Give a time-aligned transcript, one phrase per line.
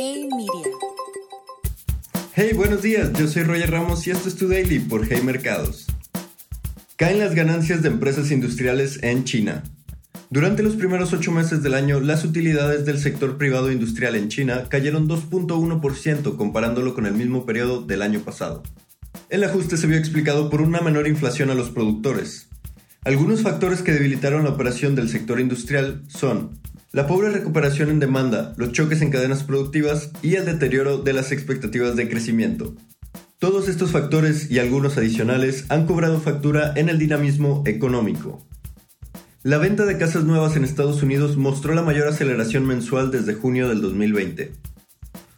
[0.00, 0.76] Hey Media.
[2.32, 5.88] Hey, buenos días, yo soy Roger Ramos y esto es Tu Daily por Hey Mercados.
[6.94, 9.64] Caen las ganancias de empresas industriales en China.
[10.30, 14.66] Durante los primeros ocho meses del año, las utilidades del sector privado industrial en China
[14.68, 18.62] cayeron 2.1% comparándolo con el mismo periodo del año pasado.
[19.30, 22.48] El ajuste se vio explicado por una menor inflación a los productores.
[23.02, 26.60] Algunos factores que debilitaron la operación del sector industrial son
[26.90, 31.32] la pobre recuperación en demanda, los choques en cadenas productivas y el deterioro de las
[31.32, 32.76] expectativas de crecimiento.
[33.38, 38.46] Todos estos factores y algunos adicionales han cobrado factura en el dinamismo económico.
[39.42, 43.68] La venta de casas nuevas en Estados Unidos mostró la mayor aceleración mensual desde junio
[43.68, 44.52] del 2020.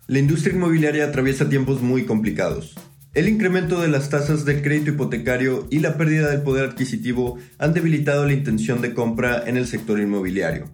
[0.07, 2.77] La industria inmobiliaria atraviesa tiempos muy complicados.
[3.13, 7.75] El incremento de las tasas del crédito hipotecario y la pérdida del poder adquisitivo han
[7.75, 10.71] debilitado la intención de compra en el sector inmobiliario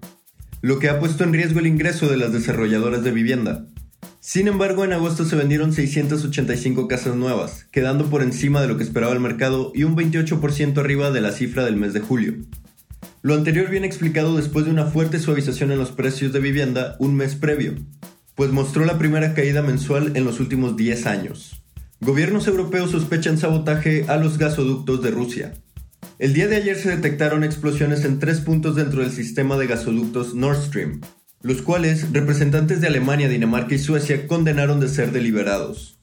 [0.66, 3.68] lo que ha puesto en riesgo el ingreso de las desarrolladoras de vivienda.
[4.18, 8.82] Sin embargo, en agosto se vendieron 685 casas nuevas, quedando por encima de lo que
[8.82, 12.34] esperaba el mercado y un 28% arriba de la cifra del mes de julio.
[13.22, 17.14] Lo anterior viene explicado después de una fuerte suavización en los precios de vivienda un
[17.14, 17.76] mes previo,
[18.34, 21.62] pues mostró la primera caída mensual en los últimos 10 años.
[22.00, 25.54] Gobiernos europeos sospechan sabotaje a los gasoductos de Rusia.
[26.18, 30.34] El día de ayer se detectaron explosiones en tres puntos dentro del sistema de gasoductos
[30.34, 31.02] Nord Stream,
[31.42, 35.98] los cuales representantes de Alemania, Dinamarca y Suecia condenaron de ser deliberados.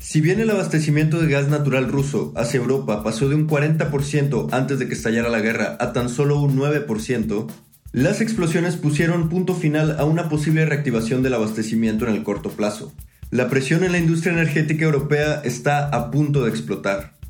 [0.00, 4.80] Si bien el abastecimiento de gas natural ruso hacia Europa pasó de un 40% antes
[4.80, 7.46] de que estallara la guerra a tan solo un 9%,
[7.92, 12.92] las explosiones pusieron punto final a una posible reactivación del abastecimiento en el corto plazo.
[13.30, 17.21] La presión en la industria energética europea está a punto de explotar.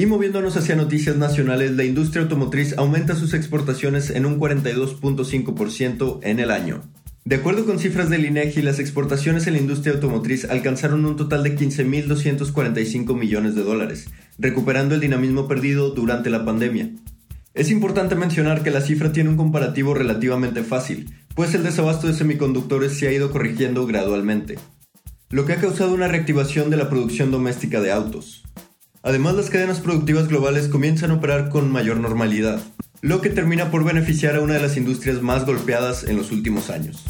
[0.00, 6.40] Y moviéndonos hacia noticias nacionales, la industria automotriz aumenta sus exportaciones en un 42.5% en
[6.40, 6.80] el año.
[7.26, 11.42] De acuerdo con cifras del INEGI, las exportaciones en la industria automotriz alcanzaron un total
[11.42, 16.88] de 15.245 millones de dólares, recuperando el dinamismo perdido durante la pandemia.
[17.52, 22.14] Es importante mencionar que la cifra tiene un comparativo relativamente fácil, pues el desabasto de
[22.14, 24.56] semiconductores se ha ido corrigiendo gradualmente,
[25.28, 28.44] lo que ha causado una reactivación de la producción doméstica de autos.
[29.02, 32.60] Además, las cadenas productivas globales comienzan a operar con mayor normalidad,
[33.00, 36.68] lo que termina por beneficiar a una de las industrias más golpeadas en los últimos
[36.68, 37.04] años.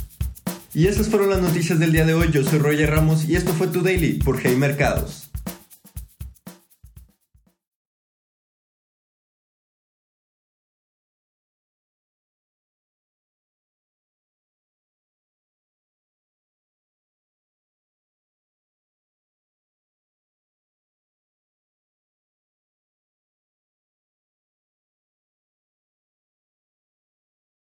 [0.72, 2.28] Y esas fueron las noticias del día de hoy.
[2.30, 5.29] Yo soy Roger Ramos y esto fue Tu Daily por Hey Mercados.